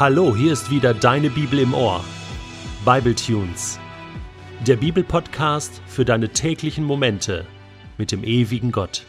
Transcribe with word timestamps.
Hallo, 0.00 0.34
hier 0.34 0.54
ist 0.54 0.70
wieder 0.70 0.94
deine 0.94 1.28
Bibel 1.28 1.58
im 1.58 1.74
Ohr. 1.74 2.02
Bible 2.86 3.14
Tunes. 3.14 3.78
Der 4.66 4.76
Bibelpodcast 4.76 5.82
für 5.86 6.06
deine 6.06 6.30
täglichen 6.30 6.84
Momente 6.84 7.46
mit 7.98 8.10
dem 8.10 8.24
ewigen 8.24 8.72
Gott. 8.72 9.04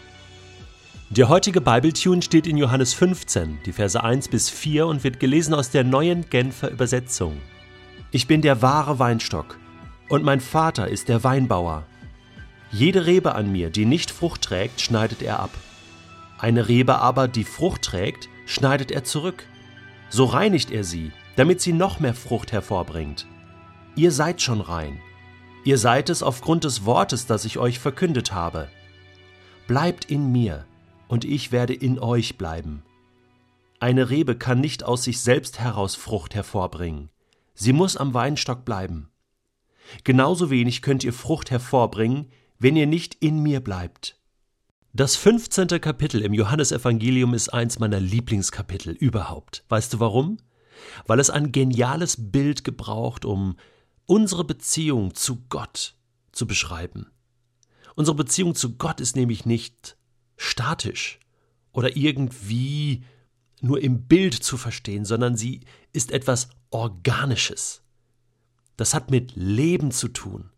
Der 1.10 1.30
heutige 1.30 1.62
Bible 1.62 1.94
Tune 1.94 2.22
steht 2.22 2.46
in 2.46 2.58
Johannes 2.58 2.94
15, 2.94 3.60
die 3.66 3.72
Verse 3.72 4.04
1 4.04 4.28
bis 4.28 4.50
4 4.50 4.86
und 4.86 5.06
wird 5.06 5.22
gelesen 5.22 5.54
aus 5.54 5.70
der 5.70 5.86
neuen 5.86 6.30
Genfer 6.30 6.70
Übersetzung. 6.70 7.38
Ich 8.12 8.28
bin 8.28 8.42
der 8.42 8.62
wahre 8.62 9.00
Weinstock 9.00 9.58
und 10.10 10.26
mein 10.26 10.42
Vater 10.42 10.90
ist 10.90 11.08
der 11.08 11.24
Weinbauer. 11.24 11.86
Jede 12.70 13.06
Rebe 13.06 13.34
an 13.36 13.50
mir, 13.50 13.70
die 13.70 13.86
nicht 13.86 14.12
Frucht 14.12 14.42
trägt, 14.42 14.82
schneidet 14.82 15.22
er 15.22 15.40
ab. 15.40 15.52
Eine 16.38 16.68
Rebe 16.68 16.98
aber, 16.98 17.30
die 17.30 17.46
Frucht 17.46 17.84
trägt, 17.84 18.28
schneidet 18.46 18.92
er 18.92 19.06
zurück 19.06 19.46
so 20.12 20.26
reinigt 20.26 20.70
er 20.70 20.84
sie, 20.84 21.12
damit 21.36 21.62
sie 21.62 21.74
noch 21.74 22.00
mehr 22.00 22.14
Frucht 22.14 22.52
hervorbringt. 22.52 23.26
Ihr 23.96 24.12
seid 24.12 24.42
schon 24.42 24.62
rein. 24.62 25.00
Ihr 25.64 25.78
seid 25.78 26.10
es 26.10 26.22
aufgrund 26.22 26.66
des 26.66 26.86
Wortes, 26.86 27.26
das 27.26 27.46
ich 27.46 27.58
euch 27.58 27.80
verkündet 27.80 28.34
habe. 28.34 28.68
Bleibt 29.68 30.06
in 30.06 30.32
mir, 30.32 30.66
und 31.08 31.26
ich 31.26 31.52
werde 31.52 31.74
in 31.74 31.98
euch 32.00 32.38
bleiben. 32.38 32.84
Eine 33.80 34.10
Rebe 34.10 34.36
kann 34.36 34.60
nicht 34.60 34.84
aus 34.84 35.04
sich 35.04 35.22
selbst 35.22 35.60
heraus 35.60 35.96
Frucht 35.96 36.36
hervorbringen. 36.36 37.10
Sie 37.54 37.74
muss 37.74 37.98
am 37.98 38.14
Weinstock 38.14 38.66
bleiben. 38.66 39.10
Genauso 40.04 40.50
wenig 40.50 40.82
könnt 40.82 41.04
ihr 41.04 41.14
Frucht 41.14 41.52
hervorbringen, 41.52 42.32
wenn 42.60 42.76
ihr 42.76 42.88
nicht 42.88 43.16
in 43.16 43.42
mir 43.42 43.60
bleibt. 43.60 44.21
Das 44.94 45.16
15. 45.16 45.70
Kapitel 45.80 46.22
im 46.22 46.34
Johannesevangelium 46.34 47.34
ist 47.34 47.48
eins 47.54 47.80
meiner 47.80 48.02
Lieblingskapitel 48.02 48.92
überhaupt. 48.92 49.64
Weißt 49.70 49.94
du 49.94 50.02
warum? 50.02 50.36
Weil 51.08 51.22
es 51.22 51.30
ein 51.30 51.54
geniales 51.54 52.18
Bild 52.20 52.66
gebraucht, 52.66 53.24
um 53.24 53.56
unsere 54.06 54.44
Beziehung 54.44 55.16
zu 55.16 55.46
Gott 55.48 55.96
zu 56.34 56.46
beschreiben. 56.46 57.08
Unsere 57.96 58.18
Beziehung 58.18 58.54
zu 58.54 58.76
Gott 58.76 59.00
ist 59.00 59.16
nämlich 59.16 59.46
nicht 59.46 59.96
statisch 60.36 61.20
oder 61.72 61.96
irgendwie 61.96 63.06
nur 63.62 63.82
im 63.82 64.08
Bild 64.08 64.34
zu 64.34 64.58
verstehen, 64.58 65.06
sondern 65.06 65.38
sie 65.38 65.62
ist 65.94 66.12
etwas 66.12 66.50
Organisches. 66.70 67.82
Das 68.76 68.94
hat 68.94 69.10
mit 69.10 69.38
Leben 69.38 69.92
zu 69.92 70.10
tun 70.10 70.50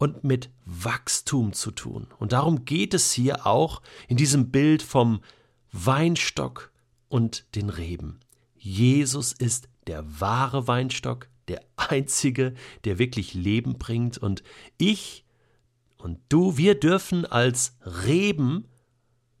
und 0.00 0.24
mit 0.24 0.48
Wachstum 0.64 1.52
zu 1.52 1.70
tun. 1.70 2.06
Und 2.18 2.32
darum 2.32 2.64
geht 2.64 2.94
es 2.94 3.12
hier 3.12 3.46
auch 3.46 3.82
in 4.08 4.16
diesem 4.16 4.50
Bild 4.50 4.82
vom 4.82 5.20
Weinstock 5.72 6.72
und 7.10 7.44
den 7.54 7.68
Reben. 7.68 8.18
Jesus 8.56 9.32
ist 9.32 9.68
der 9.86 10.20
wahre 10.20 10.66
Weinstock, 10.66 11.28
der 11.48 11.60
einzige, 11.76 12.54
der 12.84 12.98
wirklich 12.98 13.34
Leben 13.34 13.76
bringt. 13.76 14.16
Und 14.16 14.42
ich 14.78 15.26
und 15.98 16.18
du, 16.30 16.56
wir 16.56 16.80
dürfen 16.80 17.26
als 17.26 17.76
Reben 17.84 18.68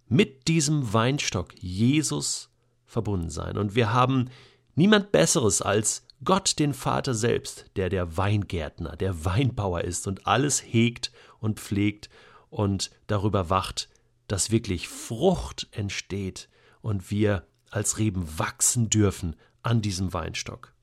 mit 0.08 0.46
diesem 0.46 0.92
Weinstock 0.92 1.54
Jesus 1.58 2.50
verbunden 2.84 3.30
sein. 3.30 3.56
Und 3.56 3.74
wir 3.74 3.94
haben 3.94 4.28
niemand 4.74 5.10
Besseres 5.10 5.62
als 5.62 6.06
Gott 6.22 6.58
den 6.58 6.74
Vater 6.74 7.14
selbst, 7.14 7.66
der 7.76 7.88
der 7.88 8.16
Weingärtner, 8.16 8.96
der 8.96 9.24
Weinbauer 9.24 9.82
ist 9.82 10.06
und 10.06 10.26
alles 10.26 10.62
hegt 10.62 11.12
und 11.38 11.60
pflegt 11.60 12.10
und 12.50 12.90
darüber 13.06 13.48
wacht, 13.48 13.88
dass 14.28 14.50
wirklich 14.50 14.88
Frucht 14.88 15.68
entsteht 15.72 16.48
und 16.82 17.10
wir 17.10 17.46
als 17.70 17.98
Reben 17.98 18.38
wachsen 18.38 18.90
dürfen 18.90 19.36
an 19.62 19.80
diesem 19.80 20.12
Weinstock. 20.12 20.74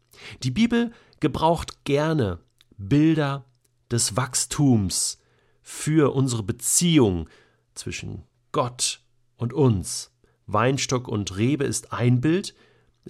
Die 0.43 0.51
Bibel 0.51 0.91
gebraucht 1.19 1.83
gerne 1.83 2.39
Bilder 2.77 3.45
des 3.91 4.15
Wachstums 4.15 5.19
für 5.61 6.13
unsere 6.13 6.43
Beziehung 6.43 7.29
zwischen 7.75 8.23
Gott 8.51 9.01
und 9.35 9.53
uns. 9.53 10.11
Weinstock 10.47 11.07
und 11.07 11.37
Rebe 11.37 11.65
ist 11.65 11.93
ein 11.93 12.21
Bild, 12.21 12.55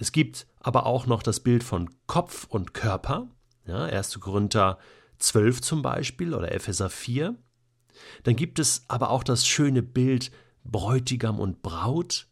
es 0.00 0.12
gibt 0.12 0.46
aber 0.60 0.86
auch 0.86 1.06
noch 1.06 1.22
das 1.22 1.40
Bild 1.40 1.64
von 1.64 1.90
Kopf 2.06 2.46
und 2.48 2.74
Körper, 2.74 3.28
ja, 3.66 3.84
1. 3.84 4.20
Korinther 4.20 4.78
12 5.18 5.60
zum 5.60 5.82
Beispiel 5.82 6.34
oder 6.34 6.52
Epheser 6.52 6.88
4. 6.88 7.36
Dann 8.22 8.36
gibt 8.36 8.58
es 8.58 8.84
aber 8.88 9.10
auch 9.10 9.24
das 9.24 9.46
schöne 9.46 9.82
Bild 9.82 10.30
Bräutigam 10.64 11.40
und 11.40 11.62
Braut, 11.62 12.28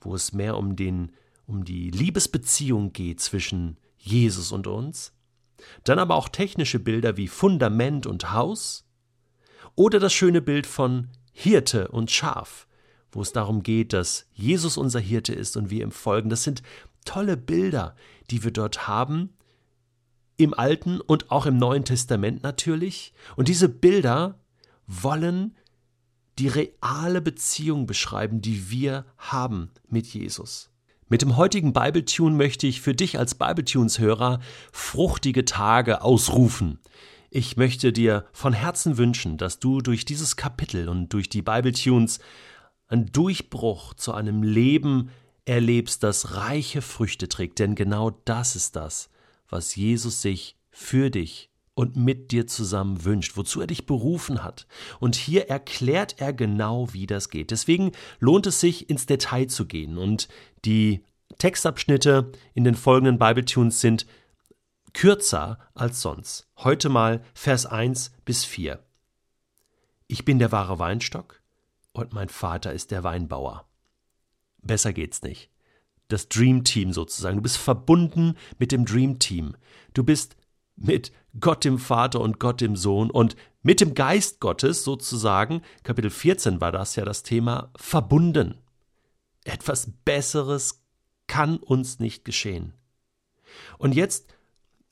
wo 0.00 0.14
es 0.14 0.32
mehr 0.32 0.56
um, 0.56 0.76
den, 0.76 1.12
um 1.46 1.64
die 1.64 1.90
Liebesbeziehung 1.90 2.92
geht 2.92 3.20
zwischen 3.20 3.78
Jesus 3.98 4.52
und 4.52 4.66
uns. 4.66 5.12
Dann 5.84 5.98
aber 5.98 6.14
auch 6.14 6.28
technische 6.28 6.78
Bilder 6.78 7.16
wie 7.16 7.28
Fundament 7.28 8.06
und 8.06 8.32
Haus. 8.32 8.86
Oder 9.74 9.98
das 9.98 10.12
schöne 10.12 10.40
Bild 10.40 10.66
von 10.66 11.08
Hirte 11.32 11.88
und 11.88 12.10
Schaf, 12.10 12.66
wo 13.12 13.22
es 13.22 13.32
darum 13.32 13.62
geht, 13.62 13.92
dass 13.92 14.26
Jesus 14.32 14.76
unser 14.76 15.00
Hirte 15.00 15.34
ist 15.34 15.56
und 15.56 15.70
wir 15.70 15.82
ihm 15.82 15.90
folgen. 15.90 16.30
Das 16.30 16.44
sind 16.44 16.62
tolle 17.04 17.36
Bilder, 17.36 17.94
die 18.30 18.44
wir 18.44 18.50
dort 18.50 18.88
haben, 18.88 19.30
im 20.36 20.54
Alten 20.54 21.00
und 21.00 21.30
auch 21.30 21.46
im 21.46 21.56
Neuen 21.56 21.84
Testament 21.84 22.42
natürlich. 22.42 23.12
Und 23.36 23.48
diese 23.48 23.68
Bilder 23.68 24.40
wollen 24.86 25.56
die 26.38 26.48
reale 26.48 27.20
Beziehung 27.20 27.86
beschreiben, 27.86 28.40
die 28.40 28.70
wir 28.70 29.04
haben 29.16 29.70
mit 29.88 30.06
Jesus. 30.06 30.70
Mit 31.08 31.22
dem 31.22 31.36
heutigen 31.36 31.72
Bibletune 31.72 32.34
möchte 32.34 32.66
ich 32.66 32.80
für 32.80 32.94
dich 32.94 33.18
als 33.18 33.36
Bibletunes-Hörer 33.36 34.40
fruchtige 34.72 35.44
Tage 35.44 36.02
ausrufen. 36.02 36.80
Ich 37.30 37.56
möchte 37.56 37.92
dir 37.92 38.26
von 38.32 38.52
Herzen 38.52 38.96
wünschen, 38.96 39.36
dass 39.36 39.58
du 39.58 39.80
durch 39.80 40.04
dieses 40.04 40.36
Kapitel 40.36 40.88
und 40.88 41.12
durch 41.12 41.28
die 41.28 41.42
Bibletunes 41.42 42.20
einen 42.88 43.06
Durchbruch 43.06 43.94
zu 43.94 44.12
einem 44.12 44.42
Leben 44.42 45.10
erlebst, 45.44 46.02
das 46.02 46.34
reiche 46.34 46.82
Früchte 46.82 47.28
trägt, 47.28 47.58
denn 47.58 47.74
genau 47.74 48.10
das 48.24 48.56
ist 48.56 48.76
das, 48.76 49.10
was 49.48 49.76
Jesus 49.76 50.22
sich 50.22 50.56
für 50.70 51.10
dich 51.10 51.50
und 51.74 51.96
mit 51.96 52.30
dir 52.30 52.46
zusammen 52.46 53.04
wünscht, 53.04 53.36
wozu 53.36 53.60
er 53.60 53.66
dich 53.66 53.86
berufen 53.86 54.42
hat. 54.42 54.66
Und 55.00 55.16
hier 55.16 55.48
erklärt 55.48 56.20
er 56.20 56.32
genau, 56.32 56.92
wie 56.92 57.06
das 57.06 57.28
geht. 57.28 57.50
Deswegen 57.50 57.92
lohnt 58.20 58.46
es 58.46 58.60
sich, 58.60 58.88
ins 58.88 59.06
Detail 59.06 59.46
zu 59.46 59.66
gehen. 59.66 59.98
Und 59.98 60.28
die 60.64 61.04
Textabschnitte 61.38 62.30
in 62.54 62.64
den 62.64 62.76
folgenden 62.76 63.18
Bibletunes 63.18 63.80
sind 63.80 64.06
kürzer 64.92 65.58
als 65.74 66.00
sonst. 66.00 66.46
Heute 66.58 66.88
mal 66.88 67.22
Vers 67.34 67.66
1 67.66 68.12
bis 68.24 68.44
4. 68.44 68.78
Ich 70.06 70.24
bin 70.24 70.38
der 70.38 70.52
wahre 70.52 70.78
Weinstock 70.78 71.42
und 71.92 72.12
mein 72.12 72.28
Vater 72.28 72.72
ist 72.72 72.92
der 72.92 73.02
Weinbauer. 73.02 73.66
Besser 74.64 74.92
geht's 74.92 75.22
nicht. 75.22 75.50
Das 76.08 76.28
Dream 76.28 76.64
Team 76.64 76.92
sozusagen. 76.92 77.36
Du 77.36 77.42
bist 77.42 77.56
verbunden 77.56 78.36
mit 78.58 78.72
dem 78.72 78.84
Dream 78.84 79.18
Team. 79.18 79.56
Du 79.94 80.04
bist 80.04 80.36
mit 80.76 81.12
Gott 81.38 81.64
dem 81.64 81.78
Vater 81.78 82.20
und 82.20 82.40
Gott 82.40 82.60
dem 82.60 82.76
Sohn 82.76 83.10
und 83.10 83.36
mit 83.62 83.80
dem 83.80 83.94
Geist 83.94 84.40
Gottes 84.40 84.84
sozusagen, 84.84 85.62
Kapitel 85.82 86.10
14 86.10 86.60
war 86.60 86.72
das 86.72 86.96
ja 86.96 87.04
das 87.04 87.22
Thema, 87.22 87.70
verbunden. 87.76 88.58
Etwas 89.44 89.88
Besseres 90.04 90.82
kann 91.26 91.56
uns 91.56 91.98
nicht 91.98 92.24
geschehen. 92.24 92.74
Und 93.78 93.94
jetzt 93.94 94.34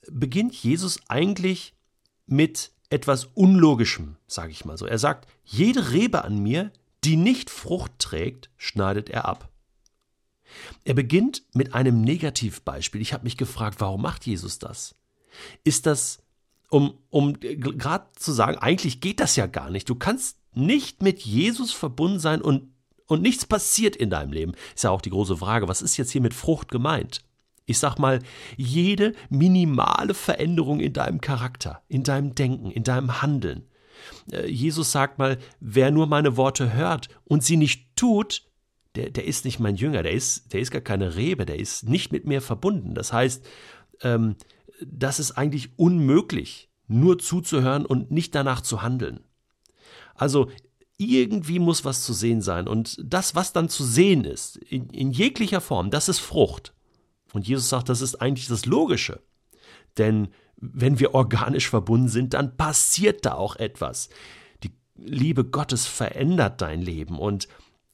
beginnt 0.09 0.55
Jesus 0.55 0.99
eigentlich 1.07 1.75
mit 2.25 2.71
etwas 2.89 3.25
Unlogischem, 3.25 4.17
sage 4.27 4.51
ich 4.51 4.65
mal 4.65 4.77
so. 4.77 4.85
Er 4.85 4.99
sagt, 4.99 5.27
jede 5.43 5.91
Rebe 5.91 6.23
an 6.23 6.37
mir, 6.39 6.71
die 7.03 7.15
nicht 7.15 7.49
Frucht 7.49 7.99
trägt, 7.99 8.49
schneidet 8.57 9.09
er 9.09 9.25
ab. 9.25 9.49
Er 10.83 10.93
beginnt 10.93 11.43
mit 11.53 11.73
einem 11.73 12.01
Negativbeispiel. 12.01 13.01
Ich 13.01 13.13
habe 13.13 13.23
mich 13.23 13.37
gefragt, 13.37 13.79
warum 13.79 14.01
macht 14.01 14.25
Jesus 14.25 14.59
das? 14.59 14.95
Ist 15.63 15.85
das, 15.85 16.19
um, 16.69 16.97
um 17.09 17.39
gerade 17.39 18.07
zu 18.15 18.31
sagen, 18.31 18.57
eigentlich 18.57 19.01
geht 19.01 19.19
das 19.19 19.35
ja 19.35 19.47
gar 19.47 19.69
nicht. 19.69 19.89
Du 19.89 19.95
kannst 19.95 20.37
nicht 20.53 21.01
mit 21.01 21.21
Jesus 21.21 21.71
verbunden 21.71 22.19
sein 22.19 22.41
und, 22.41 22.71
und 23.07 23.21
nichts 23.21 23.45
passiert 23.45 23.95
in 23.95 24.09
deinem 24.09 24.31
Leben. 24.31 24.53
Ist 24.75 24.83
ja 24.83 24.91
auch 24.91 25.01
die 25.01 25.09
große 25.09 25.37
Frage, 25.37 25.67
was 25.67 25.81
ist 25.81 25.97
jetzt 25.97 26.11
hier 26.11 26.21
mit 26.21 26.33
Frucht 26.33 26.69
gemeint? 26.69 27.23
Ich 27.65 27.79
sag 27.79 27.97
mal, 27.97 28.19
jede 28.57 29.13
minimale 29.29 30.13
Veränderung 30.13 30.79
in 30.79 30.93
deinem 30.93 31.21
Charakter, 31.21 31.81
in 31.87 32.03
deinem 32.03 32.35
Denken, 32.35 32.71
in 32.71 32.83
deinem 32.83 33.21
Handeln. 33.21 33.67
Äh, 34.31 34.49
Jesus 34.49 34.91
sagt 34.91 35.17
mal, 35.17 35.37
wer 35.59 35.91
nur 35.91 36.07
meine 36.07 36.35
Worte 36.37 36.73
hört 36.73 37.07
und 37.23 37.43
sie 37.43 37.57
nicht 37.57 37.95
tut, 37.95 38.43
der, 38.95 39.09
der 39.09 39.25
ist 39.25 39.45
nicht 39.45 39.59
mein 39.59 39.75
Jünger, 39.75 40.03
der 40.03 40.11
ist, 40.11 40.53
der 40.53 40.61
ist 40.61 40.71
gar 40.71 40.81
keine 40.81 41.15
Rebe, 41.15 41.45
der 41.45 41.59
ist 41.59 41.87
nicht 41.87 42.11
mit 42.11 42.25
mir 42.25 42.41
verbunden. 42.41 42.93
Das 42.93 43.11
heißt, 43.11 43.45
ähm, 44.01 44.35
das 44.85 45.19
ist 45.19 45.31
eigentlich 45.31 45.77
unmöglich, 45.77 46.69
nur 46.87 47.17
zuzuhören 47.17 47.85
und 47.85 48.11
nicht 48.11 48.35
danach 48.35 48.61
zu 48.61 48.81
handeln. 48.81 49.21
Also 50.15 50.49
irgendwie 50.97 51.59
muss 51.59 51.85
was 51.85 52.03
zu 52.03 52.13
sehen 52.13 52.41
sein. 52.41 52.67
Und 52.67 52.97
das, 53.03 53.35
was 53.35 53.53
dann 53.53 53.69
zu 53.69 53.83
sehen 53.83 54.25
ist, 54.25 54.57
in, 54.57 54.89
in 54.89 55.11
jeglicher 55.11 55.61
Form, 55.61 55.89
das 55.89 56.09
ist 56.09 56.19
Frucht. 56.19 56.73
Und 57.33 57.47
Jesus 57.47 57.69
sagt, 57.69 57.89
das 57.89 58.01
ist 58.01 58.21
eigentlich 58.21 58.47
das 58.47 58.65
Logische. 58.65 59.21
Denn 59.97 60.29
wenn 60.55 60.99
wir 60.99 61.15
organisch 61.15 61.69
verbunden 61.69 62.09
sind, 62.09 62.33
dann 62.33 62.55
passiert 62.55 63.25
da 63.25 63.33
auch 63.33 63.55
etwas. 63.55 64.09
Die 64.63 64.71
Liebe 64.95 65.43
Gottes 65.43 65.87
verändert 65.87 66.61
dein 66.61 66.81
Leben 66.81 67.17
und 67.17 67.47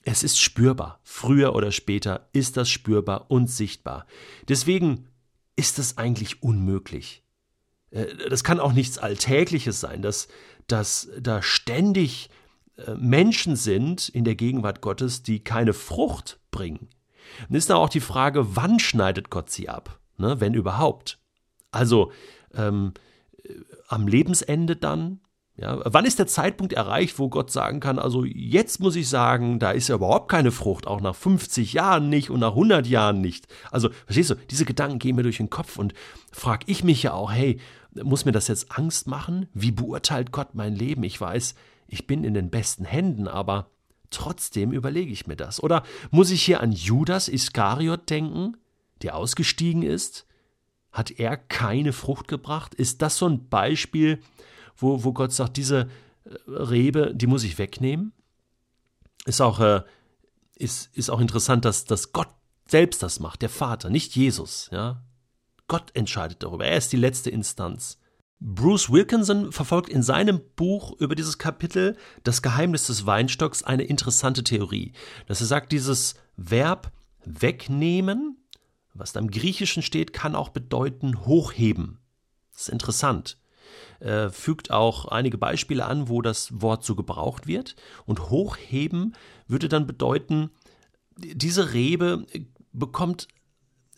es 0.03 0.23
ist 0.23 0.39
spürbar. 0.39 0.99
Früher 1.03 1.55
oder 1.55 1.71
später 1.71 2.29
ist 2.33 2.57
das 2.57 2.69
spürbar 2.69 3.29
und 3.29 3.49
sichtbar. 3.49 4.05
Deswegen 4.47 5.07
ist 5.55 5.79
es 5.79 5.97
eigentlich 5.97 6.41
unmöglich. 6.41 7.23
Äh, 7.91 8.05
das 8.29 8.43
kann 8.43 8.59
auch 8.59 8.73
nichts 8.73 8.97
Alltägliches 8.97 9.79
sein, 9.79 10.01
dass, 10.01 10.27
dass 10.67 11.09
da 11.19 11.41
ständig 11.41 12.29
äh, 12.77 12.95
Menschen 12.95 13.55
sind 13.55 14.09
in 14.09 14.23
der 14.23 14.35
Gegenwart 14.35 14.81
Gottes, 14.81 15.23
die 15.23 15.43
keine 15.43 15.73
Frucht 15.73 16.39
bringen. 16.51 16.89
Dann 17.47 17.57
ist 17.57 17.69
da 17.69 17.75
auch 17.75 17.89
die 17.89 17.99
Frage, 17.99 18.55
wann 18.55 18.79
schneidet 18.79 19.29
Gott 19.29 19.49
sie 19.49 19.69
ab, 19.69 19.99
ne, 20.17 20.39
wenn 20.39 20.53
überhaupt. 20.53 21.19
Also 21.71 22.11
ähm, 22.53 22.93
äh, 23.43 23.53
am 23.87 24.07
Lebensende 24.07 24.75
dann, 24.75 25.19
ja, 25.61 25.81
wann 25.83 26.05
ist 26.05 26.19
der 26.19 26.27
Zeitpunkt 26.27 26.71
erreicht, 26.71 27.19
wo 27.19 27.27
Gott 27.27 27.51
sagen 27.51 27.81
kann, 27.81 27.99
also 27.99 28.23
jetzt 28.23 28.79
muss 28.79 28.95
ich 28.95 29.09
sagen, 29.09 29.59
da 29.59 29.71
ist 29.71 29.89
ja 29.89 29.95
überhaupt 29.95 30.29
keine 30.31 30.51
Frucht, 30.51 30.87
auch 30.87 31.01
nach 31.01 31.15
50 31.15 31.73
Jahren 31.73 32.07
nicht 32.07 32.29
und 32.29 32.39
nach 32.39 32.51
100 32.51 32.87
Jahren 32.87 33.19
nicht. 33.19 33.47
Also, 33.69 33.89
verstehst 34.05 34.29
du, 34.29 34.35
diese 34.49 34.63
Gedanken 34.63 34.99
gehen 34.99 35.17
mir 35.17 35.23
durch 35.23 35.37
den 35.37 35.49
Kopf 35.49 35.77
und 35.77 35.93
frage 36.31 36.65
ich 36.67 36.85
mich 36.85 37.03
ja 37.03 37.11
auch, 37.11 37.31
hey, 37.31 37.59
muss 37.91 38.23
mir 38.23 38.31
das 38.31 38.47
jetzt 38.47 38.77
Angst 38.77 39.07
machen? 39.07 39.47
Wie 39.53 39.71
beurteilt 39.71 40.31
Gott 40.31 40.55
mein 40.55 40.75
Leben? 40.75 41.03
Ich 41.03 41.19
weiß, 41.19 41.55
ich 41.87 42.07
bin 42.07 42.23
in 42.23 42.33
den 42.33 42.49
besten 42.49 42.85
Händen, 42.85 43.27
aber 43.27 43.67
trotzdem 44.11 44.71
überlege 44.71 45.11
ich 45.11 45.27
mir 45.27 45.35
das. 45.35 45.61
Oder 45.61 45.83
muss 46.09 46.31
ich 46.31 46.41
hier 46.41 46.61
an 46.61 46.71
Judas 46.71 47.27
Iskariot 47.27 48.09
denken, 48.09 48.55
der 49.01 49.17
ausgestiegen 49.17 49.83
ist? 49.83 50.25
Hat 50.93 51.11
er 51.11 51.35
keine 51.35 51.91
Frucht 51.91 52.29
gebracht? 52.29 52.73
Ist 52.75 53.01
das 53.01 53.17
so 53.17 53.27
ein 53.27 53.49
Beispiel, 53.49 54.19
wo, 54.79 55.03
wo 55.03 55.13
Gott 55.13 55.31
sagt, 55.31 55.57
diese 55.57 55.89
äh, 56.25 56.29
Rebe, 56.47 57.13
die 57.13 57.27
muss 57.27 57.43
ich 57.43 57.57
wegnehmen. 57.57 58.13
Ist 59.25 59.41
auch, 59.41 59.59
äh, 59.59 59.83
ist, 60.55 60.89
ist 60.95 61.09
auch 61.09 61.19
interessant, 61.19 61.65
dass, 61.65 61.85
dass 61.85 62.11
Gott 62.11 62.29
selbst 62.67 63.03
das 63.03 63.19
macht, 63.19 63.41
der 63.41 63.49
Vater, 63.49 63.89
nicht 63.89 64.15
Jesus. 64.15 64.69
Ja? 64.71 65.03
Gott 65.67 65.91
entscheidet 65.95 66.43
darüber. 66.43 66.65
Er 66.65 66.77
ist 66.77 66.91
die 66.91 66.97
letzte 66.97 67.29
Instanz. 67.29 67.99
Bruce 68.41 68.89
Wilkinson 68.89 69.51
verfolgt 69.51 69.89
in 69.89 70.01
seinem 70.01 70.39
Buch 70.55 70.93
über 70.99 71.13
dieses 71.13 71.37
Kapitel 71.37 71.97
Das 72.23 72.41
Geheimnis 72.41 72.87
des 72.87 73.05
Weinstocks 73.05 73.63
eine 73.63 73.83
interessante 73.83 74.45
Theorie, 74.45 74.93
dass 75.27 75.41
er 75.41 75.47
sagt, 75.47 75.73
dieses 75.73 76.15
Verb 76.37 76.91
wegnehmen, 77.25 78.37
was 78.93 79.11
da 79.11 79.19
im 79.19 79.29
Griechischen 79.29 79.83
steht, 79.83 80.13
kann 80.13 80.35
auch 80.35 80.49
bedeuten 80.49 81.25
hochheben. 81.25 81.99
Das 82.53 82.63
ist 82.63 82.69
interessant 82.69 83.37
äh, 83.99 84.29
fügt 84.29 84.71
auch 84.71 85.05
einige 85.05 85.37
Beispiele 85.37 85.85
an, 85.85 86.09
wo 86.09 86.21
das 86.21 86.61
Wort 86.61 86.83
so 86.83 86.95
gebraucht 86.95 87.47
wird. 87.47 87.75
Und 88.05 88.29
hochheben 88.29 89.15
würde 89.47 89.69
dann 89.69 89.87
bedeuten, 89.87 90.51
diese 91.17 91.73
Rebe 91.73 92.25
bekommt 92.71 93.27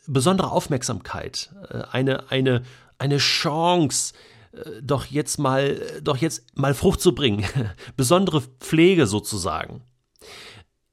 besondere 0.08 0.52
Aufmerksamkeit, 0.52 1.54
äh, 1.70 1.84
eine, 1.92 2.32
eine, 2.32 2.64
eine 2.98 3.18
Chance, 3.18 4.14
äh, 4.52 4.82
doch 4.82 5.06
jetzt 5.06 5.38
mal, 5.38 5.80
doch 6.04 6.18
jetzt 6.18 6.58
mal 6.58 6.74
Frucht 6.74 7.02
zu 7.02 7.14
bringen, 7.14 7.46
besondere 7.96 8.42
Pflege 8.60 9.08
sozusagen. 9.08 9.84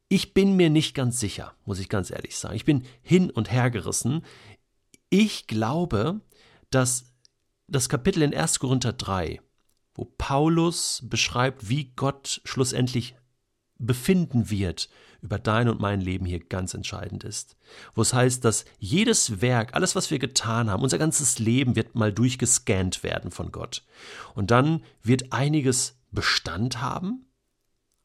Ich 0.08 0.32
bin 0.32 0.56
mir 0.56 0.70
nicht 0.70 0.94
ganz 0.94 1.20
sicher, 1.20 1.52
muss 1.66 1.78
ich 1.78 1.88
ganz 1.88 2.10
ehrlich 2.10 2.36
sagen. 2.36 2.56
Ich 2.56 2.64
bin 2.64 2.84
hin 3.02 3.30
und 3.30 3.52
her 3.52 3.70
gerissen. 3.70 4.24
Ich 5.10 5.46
glaube, 5.46 6.20
dass 6.70 7.07
das 7.68 7.88
Kapitel 7.88 8.22
in 8.22 8.34
1. 8.34 8.58
Korinther 8.58 8.92
3, 8.92 9.40
wo 9.94 10.04
Paulus 10.04 11.02
beschreibt, 11.04 11.68
wie 11.68 11.92
Gott 11.94 12.40
schlussendlich 12.44 13.14
befinden 13.78 14.50
wird 14.50 14.88
über 15.20 15.38
dein 15.38 15.68
und 15.68 15.80
mein 15.80 16.00
Leben 16.00 16.24
hier 16.24 16.40
ganz 16.40 16.74
entscheidend 16.74 17.24
ist. 17.24 17.56
Wo 17.94 18.02
es 18.02 18.14
heißt, 18.14 18.44
dass 18.44 18.64
jedes 18.78 19.40
Werk, 19.40 19.74
alles, 19.74 19.96
was 19.96 20.10
wir 20.10 20.18
getan 20.18 20.70
haben, 20.70 20.82
unser 20.82 20.98
ganzes 20.98 21.38
Leben 21.38 21.76
wird 21.76 21.94
mal 21.94 22.12
durchgescannt 22.12 23.02
werden 23.02 23.30
von 23.30 23.52
Gott. 23.52 23.84
Und 24.34 24.50
dann 24.50 24.84
wird 25.02 25.32
einiges 25.32 25.98
Bestand 26.10 26.80
haben 26.80 27.26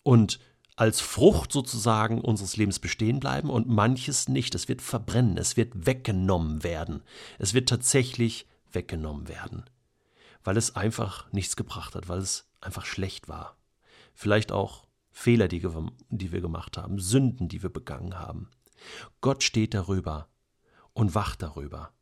und 0.01 0.39
als 0.75 1.01
Frucht 1.01 1.51
sozusagen 1.51 2.19
unseres 2.19 2.57
Lebens 2.57 2.79
bestehen 2.79 3.19
bleiben 3.19 3.51
und 3.51 3.69
manches 3.69 4.27
nicht. 4.27 4.55
Es 4.55 4.67
wird 4.67 4.81
verbrennen, 4.81 5.37
es 5.37 5.55
wird 5.55 5.85
weggenommen 5.85 6.63
werden. 6.63 7.03
Es 7.37 7.53
wird 7.53 7.69
tatsächlich 7.69 8.47
weggenommen 8.73 9.27
werden, 9.27 9.65
weil 10.43 10.57
es 10.57 10.75
einfach 10.75 11.31
nichts 11.31 11.55
gebracht 11.55 11.95
hat, 11.95 12.09
weil 12.09 12.19
es 12.19 12.49
einfach 12.61 12.85
schlecht 12.85 13.27
war. 13.27 13.57
Vielleicht 14.13 14.51
auch 14.51 14.87
Fehler, 15.11 15.47
die, 15.47 15.65
die 16.09 16.31
wir 16.31 16.41
gemacht 16.41 16.77
haben, 16.77 16.99
Sünden, 16.99 17.47
die 17.47 17.61
wir 17.61 17.69
begangen 17.69 18.17
haben. 18.19 18.49
Gott 19.21 19.43
steht 19.43 19.73
darüber 19.73 20.27
und 20.93 21.15
wacht 21.15 21.41
darüber. 21.41 21.93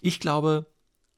Ich 0.00 0.20
glaube 0.20 0.66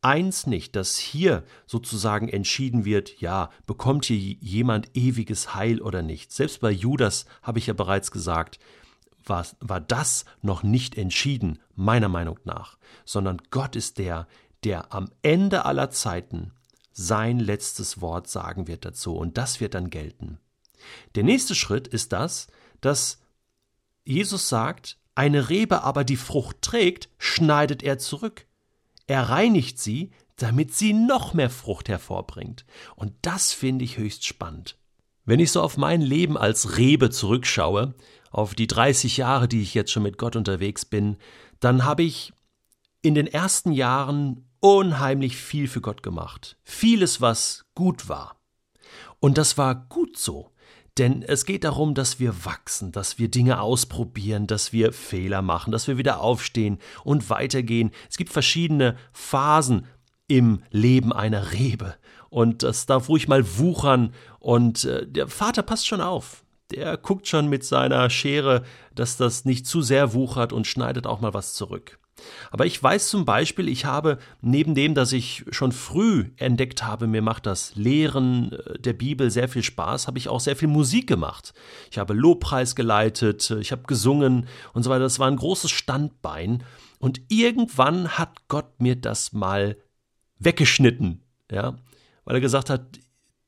eins 0.00 0.46
nicht, 0.46 0.76
dass 0.76 0.96
hier 0.98 1.44
sozusagen 1.66 2.28
entschieden 2.28 2.84
wird, 2.84 3.20
ja, 3.20 3.50
bekommt 3.66 4.04
hier 4.04 4.16
jemand 4.16 4.96
ewiges 4.96 5.54
Heil 5.54 5.80
oder 5.80 6.02
nicht. 6.02 6.32
Selbst 6.32 6.60
bei 6.60 6.70
Judas 6.70 7.26
habe 7.42 7.58
ich 7.58 7.66
ja 7.66 7.74
bereits 7.74 8.10
gesagt, 8.10 8.58
war, 9.24 9.46
war 9.60 9.80
das 9.80 10.24
noch 10.42 10.62
nicht 10.62 10.96
entschieden, 10.96 11.58
meiner 11.74 12.08
Meinung 12.08 12.38
nach, 12.44 12.78
sondern 13.04 13.38
Gott 13.50 13.76
ist 13.76 13.98
der, 13.98 14.26
der 14.64 14.92
am 14.92 15.10
Ende 15.22 15.64
aller 15.64 15.90
Zeiten 15.90 16.52
sein 16.92 17.38
letztes 17.38 18.00
Wort 18.00 18.28
sagen 18.28 18.66
wird 18.66 18.84
dazu 18.84 19.16
und 19.16 19.38
das 19.38 19.60
wird 19.60 19.74
dann 19.74 19.90
gelten. 19.90 20.38
Der 21.14 21.22
nächste 21.22 21.54
Schritt 21.54 21.86
ist 21.86 22.12
das, 22.12 22.48
dass 22.80 23.20
Jesus 24.04 24.48
sagt, 24.48 24.98
eine 25.14 25.48
Rebe 25.48 25.82
aber 25.82 26.04
die 26.04 26.16
Frucht 26.16 26.62
trägt, 26.62 27.08
schneidet 27.18 27.82
er 27.82 27.98
zurück. 27.98 28.46
Er 29.06 29.28
reinigt 29.28 29.78
sie, 29.78 30.10
damit 30.36 30.74
sie 30.74 30.92
noch 30.92 31.34
mehr 31.34 31.50
Frucht 31.50 31.88
hervorbringt. 31.88 32.64
Und 32.96 33.12
das 33.22 33.52
finde 33.52 33.84
ich 33.84 33.98
höchst 33.98 34.24
spannend. 34.24 34.76
Wenn 35.24 35.40
ich 35.40 35.52
so 35.52 35.60
auf 35.60 35.76
mein 35.76 36.00
Leben 36.00 36.38
als 36.38 36.78
Rebe 36.78 37.10
zurückschaue, 37.10 37.94
auf 38.30 38.54
die 38.54 38.66
30 38.66 39.16
Jahre, 39.16 39.48
die 39.48 39.62
ich 39.62 39.74
jetzt 39.74 39.90
schon 39.90 40.02
mit 40.02 40.18
Gott 40.18 40.36
unterwegs 40.36 40.84
bin, 40.84 41.16
dann 41.60 41.84
habe 41.84 42.02
ich 42.02 42.32
in 43.02 43.14
den 43.14 43.26
ersten 43.26 43.72
Jahren 43.72 44.47
unheimlich 44.60 45.36
viel 45.36 45.68
für 45.68 45.80
Gott 45.80 46.02
gemacht. 46.02 46.56
Vieles, 46.64 47.20
was 47.20 47.64
gut 47.74 48.08
war. 48.08 48.40
Und 49.20 49.38
das 49.38 49.58
war 49.58 49.74
gut 49.88 50.16
so. 50.16 50.52
Denn 50.98 51.22
es 51.22 51.44
geht 51.44 51.62
darum, 51.62 51.94
dass 51.94 52.18
wir 52.18 52.44
wachsen, 52.44 52.90
dass 52.90 53.18
wir 53.18 53.30
Dinge 53.30 53.60
ausprobieren, 53.60 54.48
dass 54.48 54.72
wir 54.72 54.92
Fehler 54.92 55.42
machen, 55.42 55.70
dass 55.70 55.86
wir 55.86 55.96
wieder 55.96 56.20
aufstehen 56.20 56.78
und 57.04 57.30
weitergehen. 57.30 57.92
Es 58.10 58.16
gibt 58.16 58.32
verschiedene 58.32 58.96
Phasen 59.12 59.86
im 60.26 60.62
Leben 60.70 61.12
einer 61.12 61.52
Rebe. 61.52 61.94
Und 62.30 62.64
das 62.64 62.86
darf 62.86 63.08
ruhig 63.08 63.28
mal 63.28 63.58
wuchern. 63.58 64.12
Und 64.40 64.84
äh, 64.84 65.06
der 65.06 65.28
Vater 65.28 65.62
passt 65.62 65.86
schon 65.86 66.00
auf. 66.00 66.44
Der 66.72 66.96
guckt 66.96 67.28
schon 67.28 67.48
mit 67.48 67.64
seiner 67.64 68.10
Schere, 68.10 68.64
dass 68.94 69.16
das 69.16 69.44
nicht 69.44 69.66
zu 69.66 69.80
sehr 69.80 70.12
wuchert 70.12 70.52
und 70.52 70.66
schneidet 70.66 71.06
auch 71.06 71.20
mal 71.20 71.32
was 71.32 71.54
zurück. 71.54 71.98
Aber 72.50 72.66
ich 72.66 72.82
weiß 72.82 73.08
zum 73.08 73.24
Beispiel, 73.24 73.68
ich 73.68 73.84
habe 73.84 74.18
neben 74.40 74.74
dem, 74.74 74.94
dass 74.94 75.12
ich 75.12 75.44
schon 75.50 75.72
früh 75.72 76.30
entdeckt 76.36 76.84
habe, 76.84 77.06
mir 77.06 77.22
macht 77.22 77.46
das 77.46 77.74
Lehren 77.74 78.52
äh, 78.52 78.78
der 78.78 78.92
Bibel 78.92 79.30
sehr 79.30 79.48
viel 79.48 79.62
Spaß, 79.62 80.06
habe 80.06 80.18
ich 80.18 80.28
auch 80.28 80.40
sehr 80.40 80.56
viel 80.56 80.68
Musik 80.68 81.06
gemacht. 81.06 81.54
Ich 81.90 81.98
habe 81.98 82.14
Lobpreis 82.14 82.74
geleitet, 82.74 83.50
äh, 83.50 83.58
ich 83.60 83.72
habe 83.72 83.82
gesungen 83.82 84.46
und 84.72 84.82
so 84.82 84.90
weiter. 84.90 85.04
Das 85.04 85.18
war 85.18 85.28
ein 85.28 85.36
großes 85.36 85.70
Standbein. 85.70 86.64
Und 86.98 87.20
irgendwann 87.28 88.18
hat 88.18 88.48
Gott 88.48 88.80
mir 88.80 88.96
das 88.96 89.32
mal 89.32 89.76
weggeschnitten, 90.38 91.22
ja, 91.50 91.78
weil 92.24 92.36
er 92.36 92.40
gesagt 92.40 92.70
hat, 92.70 92.98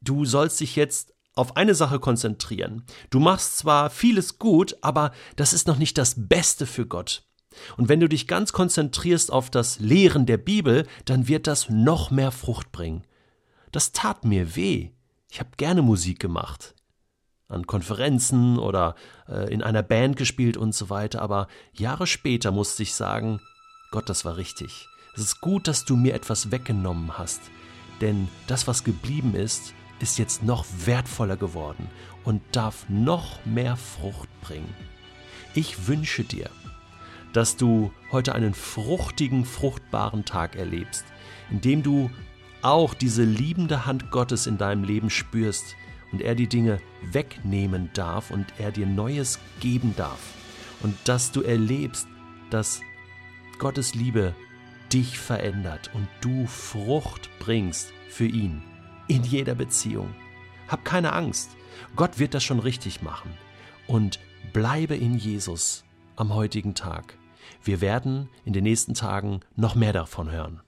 du 0.01 0.25
sollst 0.25 0.61
dich 0.61 0.77
jetzt 0.77 1.13
auf 1.35 1.57
eine 1.57 1.75
Sache 1.75 2.01
konzentrieren. 2.01 2.85
Du 3.11 3.21
machst 3.21 3.59
zwar 3.59 3.91
vieles 3.91 4.39
gut, 4.39 4.77
aber 4.83 5.13
das 5.37 5.53
ist 5.53 5.67
noch 5.67 5.79
nicht 5.79 5.97
das 5.99 6.15
Beste 6.17 6.67
für 6.67 6.87
Gott. 6.87 7.23
Und 7.77 7.89
wenn 7.89 8.01
du 8.01 8.09
dich 8.09 8.27
ganz 8.27 8.53
konzentrierst 8.53 9.33
auf 9.33 9.51
das 9.51 9.81
Lehren 9.81 10.27
der 10.27 10.39
Bibel, 10.39 10.87
dann 11.05 11.29
wird 11.29 11.47
das 11.47 11.69
noch 11.69 12.11
mehr 12.11 12.31
Frucht 12.31 12.73
bringen. 12.73 13.05
Das 13.73 13.93
tat 13.93 14.25
mir 14.25 14.57
weh. 14.57 14.91
Ich 15.31 15.41
habe 15.41 15.51
gerne 15.57 15.83
Musik 15.83 16.21
gemacht. 16.21 16.75
An 17.49 17.67
Konferenzen 17.67 18.59
oder 18.59 18.95
äh, 19.29 19.53
in 19.53 19.63
einer 19.63 19.83
Band 19.83 20.17
gespielt 20.17 20.57
und 20.57 20.75
so 20.75 20.89
weiter, 20.89 21.21
aber 21.21 21.49
Jahre 21.73 22.07
später 22.07 22.53
musste 22.53 22.85
ich 22.85 22.95
sagen, 22.95 23.41
Gott, 23.91 24.09
das 24.09 24.25
war 24.25 24.37
richtig. 24.37 24.89
Es 25.17 25.23
ist 25.23 25.41
gut, 25.41 25.67
dass 25.67 25.85
du 25.85 25.97
mir 25.97 26.15
etwas 26.15 26.53
weggenommen 26.53 27.19
hast, 27.19 27.41
denn 28.01 28.29
das, 28.47 28.69
was 28.69 28.85
geblieben 28.85 29.35
ist, 29.35 29.75
ist 29.99 30.19
jetzt 30.19 30.45
noch 30.45 30.65
wertvoller 30.85 31.37
geworden 31.37 31.89
und 32.25 32.41
darf 32.53 32.89
noch 32.89 33.45
mehr 33.45 33.77
Frucht 33.77 34.29
bringen. 34.41 34.73
Ich 35.55 35.89
wünsche 35.89 36.23
dir, 36.23 36.49
dass 37.33 37.57
du 37.57 37.93
heute 38.11 38.35
einen 38.35 38.55
fruchtigen, 38.55 39.45
fruchtbaren 39.45 40.25
Tag 40.25 40.57
erlebst, 40.57 41.05
in 41.51 41.61
dem 41.61 41.83
du 41.83 42.11
auch 42.63 42.95
diese 42.95 43.25
liebende 43.25 43.87
Hand 43.87 44.11
Gottes 44.11 44.47
in 44.47 44.59
deinem 44.59 44.85
Leben 44.85 45.11
spürst 45.11 45.77
und 46.13 46.21
er 46.21 46.35
die 46.35 46.49
Dinge 46.49 46.81
wegnehmen 47.13 47.91
darf 47.95 48.31
und 48.31 48.47
er 48.59 48.73
dir 48.73 48.87
Neues 48.87 49.39
geben 49.61 49.95
darf. 49.97 50.21
Und 50.83 50.97
dass 51.05 51.33
du 51.33 51.43
erlebst, 51.43 52.09
dass 52.51 52.81
Gottes 53.59 53.95
Liebe 53.95 54.35
dich 54.93 55.19
verändert 55.19 55.91
und 55.95 56.09
du 56.21 56.47
Frucht 56.47 57.31
bringst 57.39 57.93
für 58.09 58.27
ihn 58.27 58.63
in 59.09 59.23
jeder 59.23 59.55
Beziehung. 59.55 60.15
Hab 60.69 60.85
keine 60.85 61.13
Angst. 61.13 61.51
Gott 61.97 62.19
wird 62.19 62.35
das 62.35 62.45
schon 62.45 62.59
richtig 62.59 63.03
machen. 63.03 63.31
Und 63.87 64.21
bleibe 64.53 64.97
in 64.97 65.19
Jesus 65.19 65.85
am 66.17 66.35
heutigen 66.35 66.75
Tag. 66.75 67.20
Wir 67.63 67.81
werden 67.81 68.29
in 68.45 68.53
den 68.53 68.65
nächsten 68.65 68.95
Tagen 68.95 69.41
noch 69.57 69.75
mehr 69.75 69.93
davon 69.93 70.31
hören. 70.31 70.61